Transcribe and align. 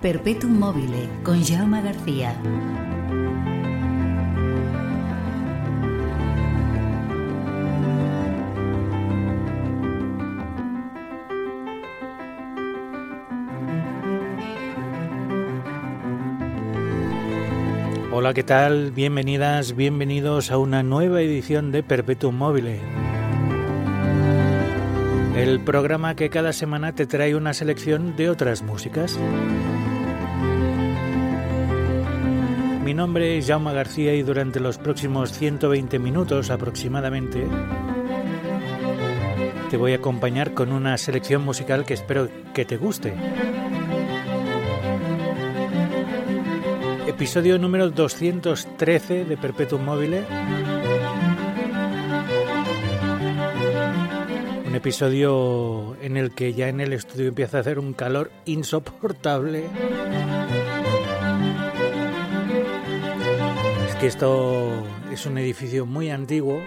Perpetuum 0.00 0.56
mobile 0.56 1.08
con 1.24 1.42
Jaume 1.42 1.82
García. 1.82 2.32
Hola, 18.12 18.32
¿qué 18.34 18.44
tal? 18.44 18.92
Bienvenidas, 18.92 19.74
bienvenidos 19.74 20.52
a 20.52 20.58
una 20.58 20.84
nueva 20.84 21.22
edición 21.22 21.72
de 21.72 21.82
Perpetuum 21.82 22.36
Mobile. 22.36 22.80
El 25.38 25.60
programa 25.60 26.16
que 26.16 26.30
cada 26.30 26.52
semana 26.52 26.96
te 26.96 27.06
trae 27.06 27.36
una 27.36 27.54
selección 27.54 28.16
de 28.16 28.28
otras 28.28 28.62
músicas. 28.62 29.16
Mi 32.82 32.92
nombre 32.92 33.38
es 33.38 33.46
Jaume 33.46 33.72
García 33.72 34.14
y 34.14 34.22
durante 34.22 34.58
los 34.58 34.78
próximos 34.78 35.30
120 35.30 36.00
minutos 36.00 36.50
aproximadamente 36.50 37.46
te 39.70 39.76
voy 39.76 39.92
a 39.92 39.96
acompañar 39.96 40.54
con 40.54 40.72
una 40.72 40.98
selección 40.98 41.44
musical 41.44 41.84
que 41.86 41.94
espero 41.94 42.28
que 42.52 42.64
te 42.64 42.76
guste. 42.76 43.14
Episodio 47.06 47.60
número 47.60 47.90
213 47.90 49.24
de 49.24 49.36
Perpetuum 49.36 49.84
Mobile. 49.84 50.77
Episodio 54.78 55.96
en 56.00 56.16
el 56.16 56.30
que 56.34 56.54
ya 56.54 56.68
en 56.68 56.80
el 56.80 56.92
estudio 56.92 57.28
empieza 57.28 57.58
a 57.58 57.60
hacer 57.60 57.80
un 57.80 57.94
calor 57.94 58.30
insoportable. 58.44 59.64
Es 63.88 63.94
que 63.96 64.06
esto 64.06 64.86
es 65.12 65.26
un 65.26 65.36
edificio 65.38 65.84
muy 65.84 66.10
antiguo. 66.10 66.62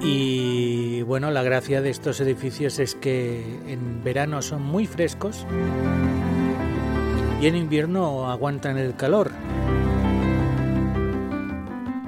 Y 0.00 1.02
bueno, 1.02 1.32
la 1.32 1.42
gracia 1.42 1.82
de 1.82 1.90
estos 1.90 2.20
edificios 2.20 2.78
es 2.78 2.94
que 2.94 3.42
en 3.66 4.04
verano 4.04 4.40
son 4.40 4.62
muy 4.62 4.86
frescos 4.86 5.46
y 7.40 7.46
en 7.48 7.56
invierno 7.56 8.30
aguantan 8.30 8.78
el 8.78 8.94
calor. 8.94 9.32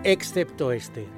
Excepto 0.05 0.71
este. 0.71 1.18